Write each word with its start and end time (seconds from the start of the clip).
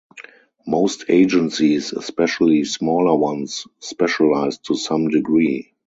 Most 0.65 1.05
agencies, 1.09 1.93
especially 1.93 2.63
smaller 2.65 3.15
ones, 3.15 3.67
specialize 3.79 4.57
to 4.57 4.73
some 4.75 5.09
degree. 5.09 5.75